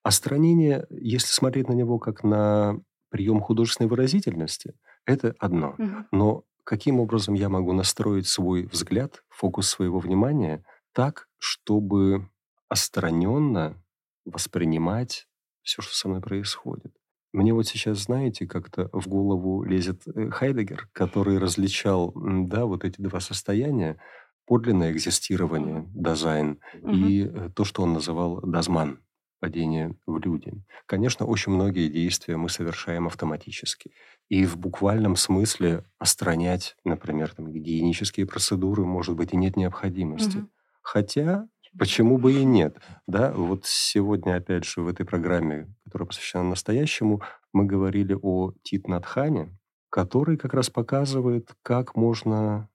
Остранение, 0.03 0.85
если 0.91 1.33
смотреть 1.33 1.67
на 1.67 1.73
него 1.73 1.97
как 1.97 2.23
на 2.23 2.79
прием 3.09 3.41
художественной 3.41 3.89
выразительности, 3.89 4.75
это 5.07 5.33
одно. 5.39 5.75
Но 6.11 6.43
каким 6.63 6.99
образом 6.99 7.33
я 7.35 7.49
могу 7.49 7.73
настроить 7.73 8.27
свой 8.27 8.65
взгляд, 8.65 9.23
фокус 9.29 9.69
своего 9.69 9.99
внимания 9.99 10.63
так, 10.93 11.27
чтобы 11.39 12.29
отстраненно 12.69 13.81
воспринимать 14.25 15.27
все, 15.61 15.81
что 15.81 15.95
со 15.95 16.07
мной 16.09 16.21
происходит? 16.21 16.95
Мне 17.33 17.53
вот 17.53 17.65
сейчас, 17.67 17.99
знаете, 17.99 18.45
как-то 18.47 18.89
в 18.93 19.07
голову 19.07 19.63
лезет 19.63 20.03
э, 20.07 20.29
Хайдегер, 20.29 20.89
который 20.93 21.39
различал, 21.39 22.11
да, 22.15 22.65
вот 22.65 22.83
эти 22.83 23.01
два 23.01 23.19
состояния, 23.19 23.99
подлинное 24.45 24.91
экзистирование, 24.91 25.85
дизайн, 25.95 26.59
Мгм. 26.73 26.93
и 26.93 27.23
э, 27.25 27.49
то, 27.55 27.63
что 27.65 27.81
он 27.83 27.93
называл 27.93 28.41
дазман, 28.41 28.99
падение 29.43 29.93
в 30.07 30.19
люди. 30.19 30.53
Конечно, 30.85 31.25
очень 31.25 31.51
многие 31.51 31.89
действия 31.89 32.37
мы 32.37 32.47
совершаем 32.47 33.07
автоматически. 33.07 33.91
И 34.29 34.45
в 34.45 34.55
буквальном 34.55 35.17
смысле 35.17 35.83
остранять, 35.99 36.77
например, 36.85 37.33
там, 37.35 37.51
гигиенические 37.51 38.25
процедуры, 38.25 38.85
может 38.85 39.17
быть, 39.17 39.33
и 39.33 39.35
нет 39.35 39.57
необходимости. 39.57 40.37
Мгм. 40.37 40.49
Хотя, 40.81 41.49
почему 41.77 42.17
бы 42.19 42.31
и 42.31 42.45
нет? 42.45 42.77
Да, 43.05 43.33
вот 43.33 43.65
сегодня, 43.65 44.37
опять 44.37 44.63
же, 44.63 44.79
в 44.79 44.87
этой 44.87 45.05
программе, 45.05 45.75
которая 45.83 46.07
посвящена 46.07 46.45
настоящему, 46.45 47.21
мы 47.51 47.65
говорили 47.65 48.17
о 48.21 48.53
Тит 48.63 48.87
Надхане, 48.87 49.59
который 49.89 50.37
как 50.37 50.53
раз 50.53 50.69
показывает, 50.69 51.53
как 51.63 51.97
можно 51.97 52.69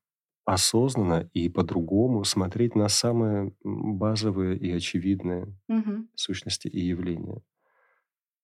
осознанно 0.49 1.31
и 1.35 1.49
по-другому 1.49 2.25
смотреть 2.25 2.75
на 2.77 2.89
самые 2.89 3.55
базовые 3.65 4.57
и 4.59 4.73
очевидные 4.73 5.55
Мгм. 5.69 6.09
сущности 6.17 6.69
и 6.69 6.81
явления. 6.81 7.43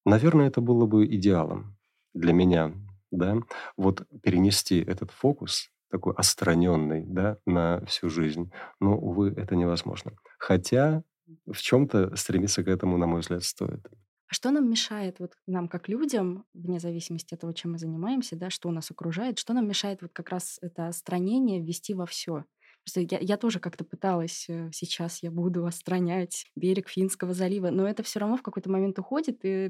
Наверное, 0.04 0.48
это 0.48 0.60
было 0.60 0.86
бы 0.86 1.06
идеалом 1.06 1.76
для 2.12 2.32
меня, 2.32 2.72
да, 3.10 3.36
вот 3.76 4.06
перенести 4.22 4.80
этот 4.80 5.10
фокус 5.10 5.70
такой 5.90 6.14
отстраненный, 6.14 7.04
да, 7.06 7.38
на 7.46 7.84
всю 7.86 8.10
жизнь. 8.10 8.50
Но, 8.80 8.96
увы, 8.98 9.32
это 9.36 9.54
невозможно. 9.56 10.12
Хотя 10.38 11.04
в 11.46 11.56
чем-то 11.58 12.16
стремиться 12.16 12.64
к 12.64 12.68
этому, 12.68 12.96
на 12.98 13.06
мой 13.06 13.20
взгляд, 13.20 13.44
стоит. 13.44 13.86
А 14.28 14.34
что 14.34 14.50
нам 14.50 14.68
мешает, 14.70 15.20
вот 15.20 15.34
нам 15.46 15.68
как 15.68 15.88
людям, 15.88 16.46
вне 16.54 16.80
зависимости 16.80 17.34
от 17.34 17.40
того, 17.40 17.52
чем 17.52 17.72
мы 17.72 17.78
занимаемся, 17.78 18.36
да, 18.36 18.50
что 18.50 18.70
нас 18.70 18.90
окружает, 18.90 19.38
что 19.38 19.52
нам 19.52 19.68
мешает 19.68 20.02
вот 20.02 20.12
как 20.12 20.30
раз 20.30 20.58
это 20.62 20.88
отстранение 20.88 21.60
ввести 21.62 21.94
во 21.94 22.06
все? 22.06 22.44
Просто 22.84 23.00
я, 23.00 23.18
я 23.20 23.36
тоже 23.36 23.60
как-то 23.60 23.84
пыталась, 23.84 24.46
э, 24.48 24.70
сейчас 24.72 25.22
я 25.22 25.30
буду 25.30 25.66
отстранять 25.66 26.46
берег 26.54 26.88
Финского 26.88 27.32
залива, 27.32 27.70
но 27.70 27.86
это 27.88 28.02
все 28.02 28.20
равно 28.20 28.36
в 28.36 28.42
какой-то 28.42 28.70
момент 28.70 28.98
уходит, 28.98 29.40
и 29.42 29.68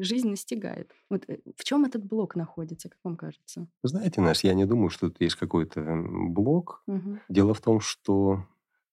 жизнь 0.00 0.28
настигает. 0.30 0.92
Вот 1.10 1.24
э, 1.28 1.40
в 1.56 1.64
чем 1.64 1.84
этот 1.84 2.04
блок 2.04 2.36
находится, 2.36 2.88
как 2.88 2.98
вам 3.04 3.16
кажется? 3.16 3.68
Знаете, 3.82 4.20
Настя, 4.20 4.48
я 4.48 4.54
не 4.54 4.64
думаю, 4.64 4.88
что 4.90 5.08
тут 5.08 5.20
есть 5.20 5.36
какой-то 5.36 5.82
блок. 6.06 6.82
Мгм. 6.86 7.20
Дело 7.28 7.52
в 7.52 7.60
том, 7.60 7.80
что 7.80 8.46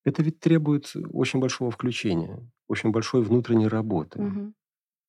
это 0.03 0.21
ведь 0.23 0.39
требует 0.39 0.91
очень 1.13 1.39
большого 1.39 1.71
включения, 1.71 2.51
очень 2.67 2.91
большой 2.91 3.23
внутренней 3.23 3.67
работы. 3.67 4.19
Мгм. 4.19 4.53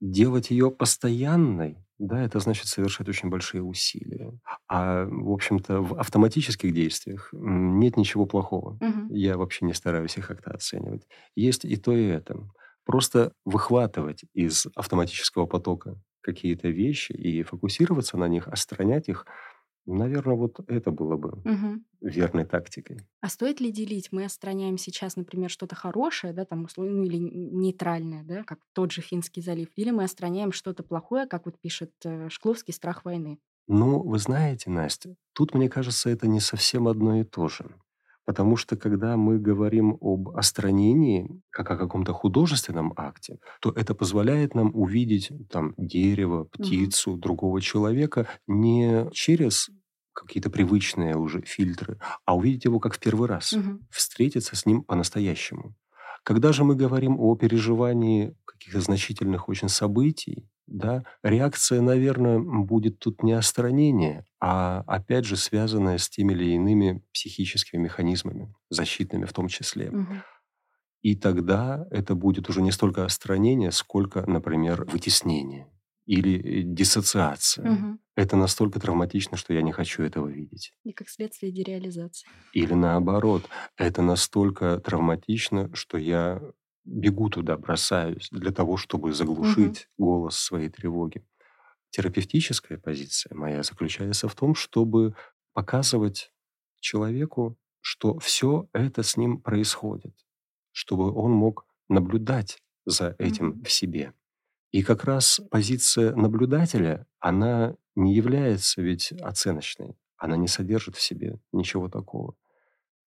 Делать 0.04 0.50
ее 0.50 0.73
постоянной, 0.73 1.78
да, 2.00 2.21
это 2.25 2.40
значит 2.40 2.66
совершать 2.66 3.09
очень 3.09 3.28
большие 3.30 3.62
усилия. 3.62 4.32
А, 4.66 5.04
в 5.06 5.30
общем-то, 5.30 5.80
в 5.80 5.94
автоматических 5.94 6.75
действиях 6.75 7.28
нет 7.32 7.97
ничего 7.97 8.26
плохого. 8.26 8.80
Мгм. 8.80 9.14
Я 9.14 9.37
вообще 9.37 9.64
не 9.64 9.75
стараюсь 9.75 10.16
их 10.18 10.26
как-то 10.26 10.50
оценивать. 10.50 11.06
Есть 11.37 11.64
и 11.64 11.76
то, 11.76 11.92
и 11.92 12.04
это. 12.06 12.37
Просто 12.85 13.32
выхватывать 13.44 14.25
из 14.35 14.66
автоматического 14.75 15.47
потока 15.47 16.00
какие-то 16.21 16.66
вещи 16.68 17.12
и 17.12 17.44
фокусироваться 17.44 18.16
на 18.16 18.26
них, 18.26 18.49
отстранять 18.49 19.09
их, 19.09 19.25
наверное, 19.87 20.37
вот 20.37 20.61
это 20.69 20.91
было 20.91 21.17
бы 21.17 21.45
Мгм. 21.45 21.85
верной 22.01 22.45
тактикой. 22.45 23.01
А 23.21 23.29
стоит 23.29 23.61
ли 23.61 23.71
делить? 23.71 24.09
Мы 24.11 24.25
отстраняем 24.25 24.77
сейчас, 24.79 25.17
например, 25.17 25.49
что-то 25.51 25.77
хорошее, 25.77 26.33
да, 26.33 26.45
там, 26.45 26.65
условно, 26.65 26.93
ну, 26.97 27.03
или 27.05 27.17
нейтральное, 27.19 28.25
да, 28.25 28.43
как 28.45 28.61
тот 28.73 28.91
же 28.93 29.01
Финский 29.01 29.41
залив, 29.43 29.69
или 29.77 29.91
мы 29.91 30.05
отстраняем 30.05 30.53
что-то 30.53 30.83
плохое, 30.83 31.27
как 31.27 31.47
вот 31.47 31.61
пишет 31.61 31.93
э, 32.05 32.29
Шкловский 32.31 32.75
«Страх 32.75 33.05
войны». 33.05 33.39
Ну, 33.69 34.03
вы 34.03 34.19
знаете, 34.19 34.71
Настя, 34.71 35.17
тут, 35.33 35.55
мне 35.55 35.69
кажется, 35.69 36.11
это 36.11 36.27
не 36.29 36.41
совсем 36.41 36.89
одно 36.89 37.17
и 37.21 37.25
то 37.25 37.49
же. 37.49 37.75
Потому 38.26 38.57
что 38.57 38.76
когда 38.76 39.17
мы 39.17 39.38
говорим 39.38 39.97
об 40.00 40.29
остранении, 40.37 41.43
как 41.50 41.71
о 41.71 41.76
каком-то 41.76 42.12
художественном 42.12 42.93
акте, 42.97 43.38
то 43.61 43.71
это 43.73 43.95
позволяет 43.95 44.55
нам 44.55 44.71
увидеть 44.75 45.31
там 45.50 45.75
дерево, 45.76 46.45
птицу, 46.45 47.17
другого 47.17 47.61
человека 47.61 48.29
не 48.47 49.09
через 49.12 49.71
какие-то 50.14 50.50
привычные 50.50 51.17
уже 51.17 51.43
фильтры, 51.43 51.99
а 52.26 52.37
увидеть 52.37 52.64
его 52.67 52.79
как 52.81 52.95
в 52.95 53.00
первый 53.00 53.29
раз, 53.29 53.59
Мгм. 53.59 53.87
встретиться 53.91 54.55
с 54.57 54.67
ним 54.67 54.83
по-настоящему. 54.85 55.75
Когда 56.25 56.52
же 56.52 56.62
мы 56.64 56.76
говорим 56.76 57.19
о 57.19 57.35
переживании 57.37 58.37
каких-то 58.64 58.81
значительных 58.81 59.49
очень 59.49 59.69
событий, 59.69 60.49
да, 60.66 61.04
реакция, 61.23 61.81
наверное, 61.81 62.38
будет 62.38 62.99
тут 62.99 63.23
не 63.23 63.33
отстранение, 63.33 64.25
а 64.40 64.85
опять 64.87 65.25
же 65.25 65.37
связанная 65.37 65.99
с 65.99 66.09
теми 66.09 66.33
или 66.33 66.52
иными 66.54 67.02
психическими 67.12 67.81
механизмами, 67.83 68.54
защитными 68.71 69.25
в 69.26 69.33
том 69.33 69.49
числе. 69.49 69.92
Мгм. 69.92 70.23
И 71.02 71.16
тогда 71.16 71.87
это 71.90 72.14
будет 72.14 72.49
уже 72.49 72.62
не 72.62 72.71
столько 72.71 73.04
отстранение, 73.04 73.73
сколько, 73.73 74.25
например, 74.28 74.85
вытеснение 74.85 75.69
или 76.07 76.62
диссоциация. 76.62 77.69
Мгм. 77.69 77.99
Это 78.14 78.37
настолько 78.37 78.78
травматично, 78.78 79.37
что 79.37 79.52
я 79.54 79.62
не 79.62 79.73
хочу 79.73 80.02
этого 80.02 80.28
видеть. 80.28 80.73
И 80.85 80.92
как 80.92 81.09
следствие 81.09 81.50
дереализации. 81.50 82.28
Или 82.52 82.75
наоборот, 82.75 83.49
это 83.76 84.02
настолько 84.02 84.78
травматично, 84.78 85.75
что 85.75 85.97
я 85.97 86.40
бегу 86.85 87.31
туда, 87.31 87.57
бросаюсь 87.57 88.29
для 88.31 88.53
того, 88.53 88.77
чтобы 88.77 89.12
заглушить 89.12 89.89
голос 89.99 90.37
своей 90.39 90.69
тревоги. 90.69 91.25
Терапевтическая 91.91 92.79
позиция 92.79 93.35
моя 93.37 93.62
заключается 93.62 94.29
в 94.29 94.35
том, 94.35 94.55
чтобы 94.55 95.15
показывать 95.53 96.33
человеку, 96.81 97.59
что 97.81 98.19
все 98.19 98.69
это 98.73 99.03
с 99.03 99.17
ним 99.17 99.41
происходит, 99.41 100.15
чтобы 100.73 101.12
он 101.12 101.33
мог 101.33 101.67
наблюдать 101.89 102.59
за 102.87 103.15
этим 103.19 103.55
Мгм. 103.55 103.62
в 103.62 103.71
себе. 103.71 104.15
И 104.73 104.83
как 104.83 105.05
раз 105.05 105.41
позиция 105.51 106.15
наблюдателя, 106.17 107.07
она 107.21 107.77
не 107.97 108.15
является 108.15 108.83
ведь 108.83 109.12
оценочной, 109.12 109.97
она 110.17 110.37
не 110.37 110.49
содержит 110.49 110.97
в 110.97 111.03
себе 111.03 111.41
ничего 111.53 111.89
такого, 111.89 112.37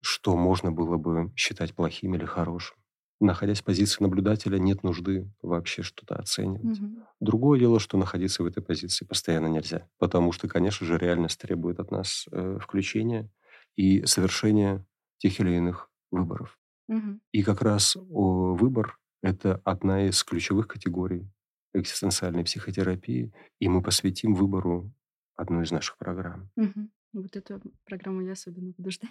что 0.00 0.37
можно 0.37 0.73
было 0.73 0.99
бы 0.99 1.33
считать 1.37 1.75
плохим 1.75 2.14
или 2.16 2.25
хорошим. 2.26 2.76
Находясь 3.21 3.61
в 3.61 3.64
позиции 3.64 4.02
наблюдателя, 4.02 4.59
нет 4.59 4.83
нужды 4.83 5.30
вообще 5.40 5.83
что-то 5.83 6.16
оценивать. 6.16 6.80
Мгм. 6.80 7.06
Другое 7.21 7.59
дело, 7.59 7.78
что 7.80 7.97
находиться 7.97 8.42
в 8.42 8.47
этой 8.47 8.62
позиции 8.62 9.04
постоянно 9.04 9.47
нельзя, 9.47 9.88
потому 9.99 10.33
что, 10.33 10.49
конечно 10.49 10.87
же, 10.87 10.99
реальность 10.99 11.40
требует 11.40 11.78
от 11.80 11.90
нас 11.90 12.26
э, 12.33 12.59
включения 12.61 13.30
и 13.76 14.04
совершения 14.04 14.85
тех 15.18 15.38
или 15.40 15.52
иных 15.52 15.90
выборов. 16.11 16.59
Мгм. 16.88 17.21
И 17.33 17.42
как 17.42 17.62
раз 17.62 17.97
о, 17.97 18.54
выбор– 18.54 18.99
это 19.23 19.61
одна 19.64 20.06
из 20.06 20.23
ключевых 20.23 20.68
категорий 20.68 21.28
экзистенциальной 21.73 22.44
психотерапии, 22.44 23.33
и 23.59 23.68
мы 23.68 23.83
посвятим 23.83 24.35
выбору 24.35 24.92
одну 25.37 25.62
из 25.62 25.71
наших 25.73 25.97
программ. 25.99 26.50
Мгм. 26.56 26.90
Вот 27.12 27.37
эту 27.37 27.61
программу 27.85 28.21
я 28.23 28.33
особенно 28.33 28.73
буду 28.76 28.90
ждать. 28.90 29.11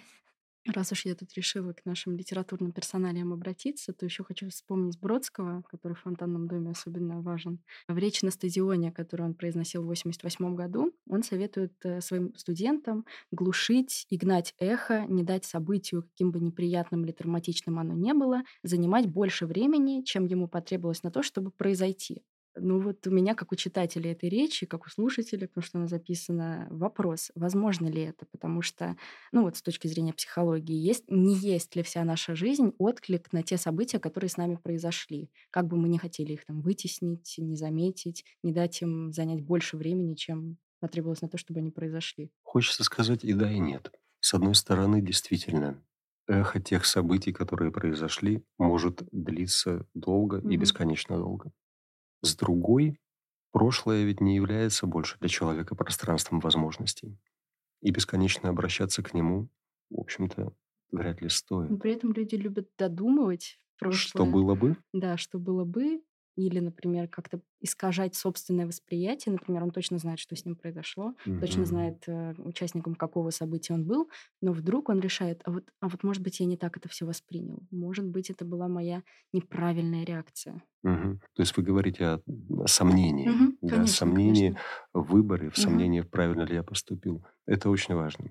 Раз 0.66 0.92
уж 0.92 1.04
я 1.04 1.14
тут 1.14 1.34
решила 1.34 1.74
к 1.74 1.84
нашим 1.84 2.16
литературным 2.16 2.72
персоналиям 2.72 3.34
обратиться, 3.34 3.92
то 3.92 4.06
еще 4.06 4.24
хочу 4.24 4.48
вспомнить 4.48 4.98
Бродского, 4.98 5.62
который 5.68 5.92
в 5.92 6.00
«Фонтанном 6.00 6.48
доме» 6.48 6.70
особенно 6.70 7.20
важен. 7.20 7.60
В 7.86 7.98
речи 7.98 8.24
на 8.24 8.30
стадионе, 8.30 8.90
которую 8.90 9.28
он 9.28 9.34
произносил 9.34 9.82
в 9.82 9.84
1988 9.84 10.54
году, 10.54 10.94
он 11.06 11.22
советует 11.22 11.74
э, 11.84 12.00
своим 12.00 12.34
студентам 12.34 13.04
глушить 13.30 14.06
и 14.08 14.16
гнать 14.16 14.54
эхо, 14.58 15.04
не 15.06 15.22
дать 15.22 15.44
событию, 15.44 16.04
каким 16.04 16.30
бы 16.30 16.40
неприятным 16.40 17.04
или 17.04 17.12
травматичным 17.12 17.78
оно 17.78 17.92
не 17.92 18.14
было, 18.14 18.42
занимать 18.62 19.06
больше 19.06 19.44
времени, 19.44 20.02
чем 20.02 20.24
ему 20.24 20.48
потребовалось 20.48 21.02
на 21.02 21.10
то, 21.10 21.22
чтобы 21.22 21.50
произойти. 21.50 22.22
Ну 22.56 22.78
вот 22.80 23.04
у 23.06 23.10
меня, 23.10 23.34
как 23.34 23.50
у 23.50 23.56
читателя 23.56 24.12
этой 24.12 24.28
речи, 24.28 24.64
как 24.66 24.86
у 24.86 24.88
слушателя, 24.88 25.48
потому 25.48 25.64
что 25.64 25.78
она 25.78 25.88
записана, 25.88 26.68
вопрос, 26.70 27.32
возможно 27.34 27.88
ли 27.88 28.02
это? 28.02 28.26
Потому 28.26 28.62
что, 28.62 28.96
ну 29.32 29.42
вот 29.42 29.56
с 29.56 29.62
точки 29.62 29.88
зрения 29.88 30.12
психологии, 30.12 30.74
есть, 30.76 31.04
не 31.10 31.34
есть 31.34 31.74
ли 31.74 31.82
вся 31.82 32.04
наша 32.04 32.36
жизнь 32.36 32.72
отклик 32.78 33.32
на 33.32 33.42
те 33.42 33.56
события, 33.56 33.98
которые 33.98 34.30
с 34.30 34.36
нами 34.36 34.54
произошли? 34.56 35.30
Как 35.50 35.66
бы 35.66 35.76
мы 35.76 35.88
не 35.88 35.98
хотели 35.98 36.32
их 36.32 36.44
там 36.44 36.60
вытеснить, 36.62 37.34
не 37.38 37.56
заметить, 37.56 38.24
не 38.44 38.52
дать 38.52 38.80
им 38.82 39.12
занять 39.12 39.42
больше 39.42 39.76
времени, 39.76 40.14
чем 40.14 40.58
потребовалось 40.78 41.22
на 41.22 41.28
то, 41.28 41.38
чтобы 41.38 41.58
они 41.60 41.70
произошли. 41.72 42.30
Хочется 42.42 42.84
сказать 42.84 43.24
и 43.24 43.32
да, 43.32 43.50
и 43.50 43.58
нет. 43.58 43.92
С 44.20 44.34
одной 44.34 44.54
стороны, 44.54 45.00
действительно, 45.00 45.82
эхо 46.28 46.60
тех 46.60 46.86
событий, 46.86 47.32
которые 47.32 47.70
произошли, 47.72 48.44
может 48.58 49.02
длиться 49.12 49.86
долго 49.94 50.38
и 50.48 50.56
Мгм. 50.56 50.56
бесконечно 50.56 51.18
долго. 51.18 51.52
С 52.24 52.36
другой, 52.36 52.98
прошлое 53.52 54.04
ведь 54.04 54.20
не 54.20 54.36
является 54.36 54.86
больше 54.86 55.18
для 55.20 55.28
человека 55.28 55.74
пространством 55.76 56.40
возможностей. 56.40 57.18
И 57.82 57.90
бесконечно 57.92 58.48
обращаться 58.50 59.02
к 59.02 59.14
нему, 59.14 59.48
в 59.90 60.00
общем-то, 60.00 60.54
вряд 60.92 61.22
ли 61.22 61.28
Но 61.68 61.76
стоит. 61.76 61.78
при 61.78 61.92
этом 61.92 62.12
люди 62.12 62.34
любят 62.36 62.68
додумывать 62.78 63.58
Что 63.88 64.24
прошлое. 64.24 64.26
было 64.26 64.54
бы? 64.54 64.76
Да, 64.92 65.16
что 65.16 65.38
было 65.38 65.64
бы, 65.64 66.02
или, 66.36 66.58
например, 66.60 67.08
как-то 67.08 67.40
искажать 67.60 68.14
собственное 68.14 68.66
восприятие. 68.66 69.32
Например, 69.32 69.62
он 69.64 69.70
точно 69.70 69.98
знает, 69.98 70.18
что 70.18 70.36
с 70.36 70.44
ним 70.44 70.56
произошло, 70.56 71.14
точно 71.38 71.64
Мгм. 71.64 71.66
знает, 71.66 72.04
э, 72.08 72.34
участником 72.38 72.94
какого 72.94 73.30
события 73.30 73.74
он 73.74 73.84
был, 73.86 74.10
но 74.42 74.52
вдруг 74.52 74.88
он 74.88 75.00
решает, 75.00 75.40
а 75.44 75.50
вот, 75.52 75.64
а 75.80 75.88
вот 75.88 76.02
может 76.02 76.22
быть, 76.22 76.40
я 76.40 76.46
не 76.46 76.56
так 76.56 76.76
это 76.76 76.88
все 76.88 77.06
воспринял. 77.06 77.60
Может 77.70 78.06
быть, 78.06 78.30
это 78.30 78.44
была 78.44 78.68
моя 78.68 79.02
неправильная 79.32 80.04
реакция. 80.04 80.62
Мгм. 80.82 81.20
То 81.34 81.42
есть 81.42 81.56
вы 81.56 81.62
говорите 81.62 82.04
о 82.04 82.20
о 82.58 82.66
сомнении, 82.66 83.30
Мгм. 83.30 83.58
да, 83.62 83.86
Конечно, 83.86 83.86
сомнении 83.86 84.54
конечно. 84.54 84.60
в 84.92 85.02
выборе, 85.12 85.48
в 85.50 85.58
сомнении, 85.58 86.02
правильно 86.02 86.42
ли 86.42 86.54
я 86.54 86.62
поступил. 86.62 87.24
Это 87.46 87.70
очень 87.70 87.94
важно. 87.94 88.26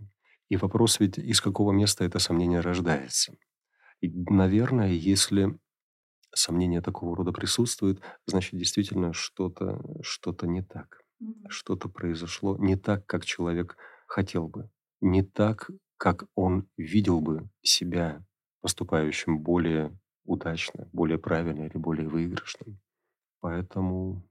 И 0.50 0.56
вопрос 0.58 1.00
ведь, 1.00 1.18
из 1.18 1.42
какого 1.42 1.72
места 1.72 2.04
это 2.06 2.20
сомнение 2.20 2.60
рождается. 2.60 3.34
И, 4.02 4.10
наверное, 4.12 4.90
если 4.92 5.60
сомнение 6.34 6.82
такого 6.82 7.16
рода 7.16 7.32
присутствует, 7.32 8.02
значит, 8.26 8.60
действительно 8.60 9.14
что-то 9.14 9.82
что 10.02 10.36
не 10.44 10.64
так. 10.64 11.02
Что-то 11.48 11.90
произошло 11.90 12.58
не 12.58 12.76
так, 12.76 13.06
как 13.06 13.26
человек 13.26 13.78
хотел 14.08 14.48
бы. 14.48 14.70
Не 15.02 15.24
так, 15.24 15.70
как 15.98 16.26
он 16.36 16.68
видел 16.78 17.22
бы 17.22 17.50
себя 17.62 18.26
поступающим 18.62 19.40
более 19.40 19.98
удачно, 20.26 20.90
более 20.92 21.18
правильно 21.18 21.66
или 21.66 21.78
более 21.78 22.08
выигрышным. 22.08 22.80
Поэтому 23.40 24.24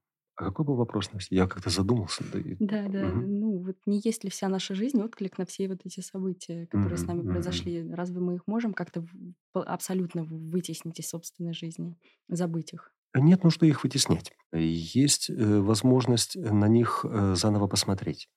А 0.42 0.44
какой 0.46 0.64
был 0.66 0.74
вопрос? 0.76 1.10
Я 1.30 1.46
как-то 1.46 1.70
задумался. 1.70 2.24
Да 2.24 2.38
и 2.38 2.56
Да, 2.58 2.88
да. 2.88 3.12
Мгм. 3.12 3.28
Ну, 3.40 3.58
вот 3.58 3.76
не 3.86 4.00
есть 4.04 4.22
ли 4.24 4.30
вся 4.30 4.48
наша 4.48 4.74
жизнь 4.74 5.00
отклик 5.02 5.36
на 5.38 5.44
все 5.46 5.68
вот 5.68 5.80
эти 5.84 6.00
события, 6.00 6.66
которые 6.66 6.96
с 6.96 7.06
Мгм, 7.06 7.08
нами 7.08 7.22
произошли? 7.24 7.90
Разве 7.92 8.20
мы 8.20 8.36
их 8.36 8.46
можем 8.46 8.72
как-то 8.72 9.04
абсолютно 9.52 10.22
вытеснить 10.24 11.00
из 11.00 11.08
собственной 11.08 11.54
жизни, 11.54 11.96
забыть 12.28 12.72
их? 12.72 12.94
Нет 13.14 13.44
нужды 13.44 13.68
их 13.68 13.82
вытеснять. 13.84 14.32
Есть, 14.52 15.28
э, 15.30 15.34
возможность 15.60 16.36
на 16.36 16.66
них, 16.68 17.04
э, 17.08 17.34
заново 17.34 17.66
посмотреть, 17.66 18.28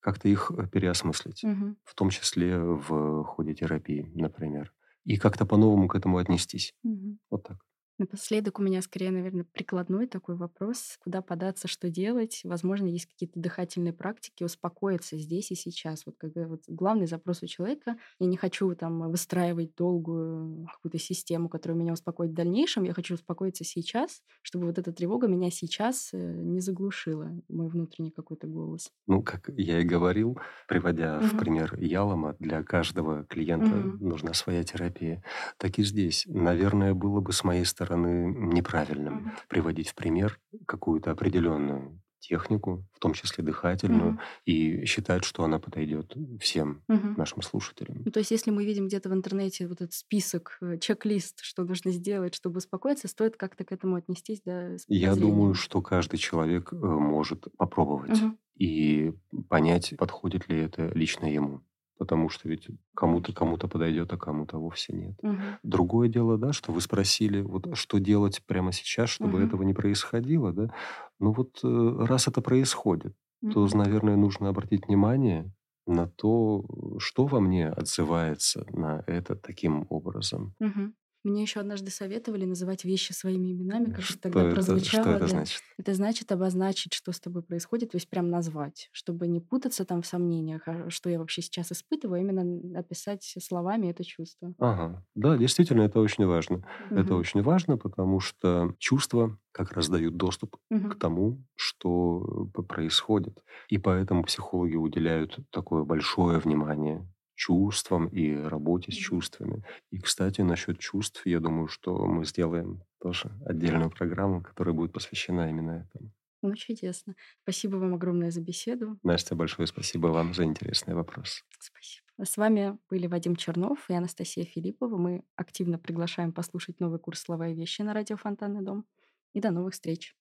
как-то 0.00 0.28
их, 0.28 0.52
э, 0.56 0.68
переосмыслить, 0.68 1.46
Мгм. 1.46 1.76
в 1.84 1.94
том 1.94 2.10
числе 2.10 2.58
в 2.58 3.24
ходе 3.24 3.54
терапии, 3.54 4.10
например, 4.14 4.74
и 5.04 5.16
как-то 5.18 5.46
по-новому 5.46 5.88
к 5.88 5.96
этому 5.96 6.18
отнестись. 6.18 6.74
Мгм. 6.82 7.18
Вот 7.30 7.44
так. 7.44 7.58
Напоследок 7.98 8.58
у 8.58 8.62
меня 8.62 8.82
скорее, 8.82 9.10
наверное, 9.10 9.44
прикладной 9.44 10.06
такой 10.06 10.36
вопрос. 10.36 10.98
Куда 11.00 11.22
податься, 11.22 11.66
что 11.66 11.88
делать? 11.88 12.40
Возможно, 12.44 12.86
есть 12.86 13.06
какие-то 13.06 13.40
дыхательные 13.40 13.94
практики, 13.94 14.44
успокоиться 14.44 15.16
здесь 15.16 15.50
и 15.50 15.54
сейчас. 15.54 16.04
Вот 16.04 16.16
когда 16.18 16.46
вот 16.46 16.64
главный 16.68 17.06
запрос 17.06 17.42
у 17.42 17.46
человека, 17.46 17.96
я 18.18 18.26
не 18.26 18.36
хочу 18.36 18.74
там 18.74 19.10
выстраивать 19.10 19.74
долгую 19.76 20.66
какую-то 20.74 20.98
систему, 20.98 21.48
которая 21.48 21.78
меня 21.78 21.94
успокоит 21.94 22.32
в 22.32 22.34
дальнейшем, 22.34 22.84
я 22.84 22.92
хочу 22.92 23.14
успокоиться 23.14 23.64
сейчас, 23.64 24.22
чтобы 24.42 24.66
вот 24.66 24.78
эта 24.78 24.92
тревога 24.92 25.26
меня 25.26 25.50
сейчас 25.50 26.10
э, 26.12 26.18
не 26.18 26.60
заглушила, 26.60 27.30
мой 27.48 27.68
внутренний 27.68 28.10
какой-то 28.10 28.46
голос. 28.46 28.90
Ну, 29.08 29.22
как 29.22 29.48
я 29.56 29.80
и 29.80 29.84
говорил, 29.84 30.36
приводя 30.66 31.20
в 31.22 31.36
Мгм. 31.36 31.36
пример 31.36 31.76
Ялома, 31.78 32.34
для 32.40 32.64
каждого 32.64 33.24
клиента 33.24 33.76
Мгм. 33.76 33.98
нужна 34.00 34.32
своя 34.34 34.64
терапия. 34.64 35.22
Так 35.58 35.78
и 35.78 35.84
здесь. 35.84 36.24
Наверное, 36.26 36.92
было 36.92 37.20
бы 37.20 37.32
с 37.32 37.44
моей 37.44 37.64
стороны 37.64 37.85
неправильным 37.94 39.16
Мгм. 39.18 39.36
приводить 39.48 39.90
в 39.90 39.94
пример 39.94 40.38
какую-то 40.66 41.10
определенную 41.10 42.00
технику, 42.18 42.84
в 42.92 42.98
том 42.98 43.12
числе 43.12 43.44
дыхательную, 43.44 44.12
Мгм. 44.12 44.18
и 44.44 44.84
считать, 44.86 45.24
что 45.24 45.44
она 45.44 45.58
подойдет 45.58 46.14
всем 46.40 46.82
Мгм. 46.88 47.16
нашим 47.16 47.42
слушателям. 47.42 47.98
Ну, 48.04 48.10
то 48.10 48.18
есть, 48.20 48.30
если 48.30 48.50
мы 48.50 48.64
видим 48.64 48.86
где-то 48.88 49.08
в 49.08 49.12
интернете 49.12 49.66
вот 49.68 49.80
этот 49.80 49.92
список, 49.92 50.58
э, 50.60 50.78
чек-лист, 50.78 51.40
что 51.42 51.64
нужно 51.64 51.92
сделать, 51.92 52.34
чтобы 52.34 52.58
успокоиться, 52.58 53.08
стоит 53.08 53.36
как-то 53.36 53.64
к 53.64 53.72
этому 53.72 53.96
отнестись, 53.96 54.40
да, 54.44 54.76
Я 54.88 55.14
думаю, 55.16 55.54
что 55.54 55.82
каждый 55.82 56.18
человек 56.18 56.72
э, 56.72 56.76
может 56.76 57.46
попробовать 57.56 58.16
Мгм. 58.16 58.38
и 58.56 59.12
понять, 59.48 59.94
подходит 59.98 60.48
ли 60.48 60.58
это 60.60 60.88
лично 60.94 61.26
ему. 61.26 61.62
Потому 61.98 62.28
что 62.28 62.48
ведь 62.48 62.68
кому-то 62.94 63.32
кому-то 63.32 63.68
подойдет, 63.68 64.12
а 64.12 64.18
кому-то 64.18 64.58
вовсе 64.58 64.92
нет. 64.92 65.14
Мгм. 65.22 65.58
Другое 65.62 66.08
дело, 66.08 66.36
да, 66.36 66.52
что 66.52 66.72
вы 66.72 66.80
спросили, 66.82 67.40
вот 67.40 67.68
что 67.74 67.98
делать 67.98 68.42
прямо 68.46 68.72
сейчас, 68.72 69.08
чтобы 69.10 69.38
Мгм. 69.38 69.46
этого 69.46 69.62
не 69.62 69.72
происходило, 69.74 70.52
да? 70.52 70.70
Ну 71.18 71.32
вот 71.32 71.60
э, 71.64 71.96
раз 72.06 72.28
это 72.28 72.42
происходит, 72.42 73.16
то, 73.48 73.66
Мгм. 73.66 73.74
наверное, 73.74 74.16
нужно 74.16 74.48
обратить 74.50 74.86
внимание 74.88 75.52
на 75.86 76.06
то, 76.08 76.64
что 76.98 77.26
во 77.26 77.40
мне 77.40 77.68
отзывается 77.68 78.66
на 78.72 79.02
это 79.06 79.36
таким 79.36 79.86
образом. 79.88 80.54
Мгм. 80.60 80.94
Мне 81.26 81.42
еще 81.42 81.60
однажды 81.60 81.90
советовали 81.90 82.44
называть 82.44 82.84
вещи 82.84 83.12
своими 83.12 83.50
именами, 83.52 83.90
как 83.90 84.18
Что 84.18 84.18
тогда 84.18 84.44
это, 84.44 84.46
прозвучало. 84.46 84.88
что 84.88 85.10
это 85.10 85.26
да. 85.26 85.26
значит? 85.26 85.64
Это 85.78 85.92
значит 85.94 86.30
обозначить, 86.32 86.94
что 86.94 87.12
с 87.12 87.20
тобой 87.20 87.42
происходит, 87.42 87.90
то 87.92 87.96
есть 87.96 88.08
прям 88.08 88.30
назвать, 88.30 88.88
чтобы 88.92 89.26
не 89.26 89.40
путаться 89.40 89.84
там 89.84 90.02
в 90.02 90.06
сомнениях, 90.06 90.62
а 90.66 90.88
что 90.90 91.10
я 91.10 91.18
вообще 91.18 91.42
сейчас 91.42 91.72
испытываю, 91.72 92.18
а 92.18 92.20
именно 92.22 92.78
описать 92.78 93.24
словами 93.40 93.88
это 93.90 94.04
чувство. 94.04 94.54
Ага, 94.58 95.04
да, 95.14 95.36
действительно, 95.36 95.82
это 95.82 96.00
очень 96.00 96.24
важно. 96.26 96.66
Это 96.94 97.14
Мгм. 97.14 97.16
очень 97.16 97.42
важно, 97.42 97.76
потому 97.76 98.20
что 98.20 98.74
чувства 98.78 99.38
как 99.52 99.72
раз 99.72 99.88
дают 99.90 100.16
доступ 100.16 100.56
к 100.86 100.94
Мгм. 100.94 100.96
тому, 100.96 101.44
что 101.56 102.48
происходит. 102.68 103.42
И 103.68 103.76
поэтому 103.76 104.24
психологи 104.24 104.76
уделяют 104.76 105.38
такое 105.50 105.82
большое 105.84 106.38
внимание 106.38 107.06
чувствам 107.36 108.08
и 108.08 108.34
работе 108.34 108.90
с 108.90 108.96
чувствами. 108.96 109.62
И, 109.90 109.98
кстати, 109.98 110.40
насчет 110.40 110.78
чувств, 110.78 111.24
я 111.26 111.38
думаю, 111.38 111.68
что 111.68 112.06
мы 112.06 112.24
сделаем 112.24 112.82
тоже 113.00 113.30
отдельную 113.44 113.90
программу, 113.90 114.42
которая 114.42 114.74
будет 114.74 114.92
посвящена 114.92 115.48
именно 115.50 115.86
этому. 115.88 116.10
Ну, 116.42 116.54
чудесно. 116.54 117.14
Спасибо 117.42 117.76
вам 117.76 117.94
огромное 117.94 118.30
за 118.30 118.40
беседу. 118.40 118.98
Настя, 119.02 119.34
большое 119.34 119.66
спасибо 119.66 120.08
вам 120.08 120.34
за 120.34 120.44
интересный 120.44 120.94
вопрос. 120.94 121.44
Спасибо. 121.58 122.06
С 122.24 122.36
вами 122.36 122.78
были 122.88 123.06
Вадим 123.06 123.36
Чернов 123.36 123.90
и 123.90 123.94
Анастасия 123.94 124.44
Филиппова. 124.44 124.96
Мы 124.96 125.22
активно 125.34 125.78
приглашаем 125.78 126.32
послушать 126.32 126.80
новый 126.80 126.98
курс 126.98 127.20
«Слова 127.20 127.48
и 127.48 127.54
вещи» 127.54 127.82
на 127.82 127.92
радио 127.92 128.16
«Фонтанный 128.16 128.62
дом». 128.62 128.86
И 129.34 129.40
до 129.40 129.50
новых 129.50 129.74
встреч. 129.74 130.16